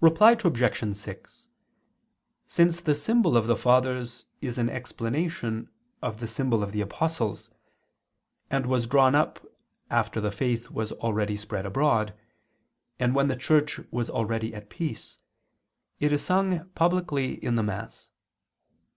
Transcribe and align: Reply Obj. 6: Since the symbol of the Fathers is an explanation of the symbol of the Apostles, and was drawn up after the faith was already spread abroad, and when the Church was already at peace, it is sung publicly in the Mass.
Reply 0.00 0.32
Obj. 0.32 0.94
6: 0.96 1.46
Since 2.48 2.80
the 2.80 2.96
symbol 2.96 3.36
of 3.36 3.46
the 3.46 3.54
Fathers 3.54 4.24
is 4.40 4.58
an 4.58 4.68
explanation 4.68 5.70
of 6.02 6.18
the 6.18 6.26
symbol 6.26 6.60
of 6.64 6.72
the 6.72 6.80
Apostles, 6.80 7.52
and 8.50 8.66
was 8.66 8.88
drawn 8.88 9.14
up 9.14 9.46
after 9.90 10.20
the 10.20 10.32
faith 10.32 10.72
was 10.72 10.90
already 10.90 11.36
spread 11.36 11.66
abroad, 11.66 12.14
and 12.98 13.14
when 13.14 13.28
the 13.28 13.36
Church 13.36 13.78
was 13.92 14.10
already 14.10 14.52
at 14.52 14.70
peace, 14.70 15.18
it 16.00 16.12
is 16.12 16.24
sung 16.24 16.68
publicly 16.70 17.34
in 17.34 17.54
the 17.54 17.62
Mass. 17.62 18.10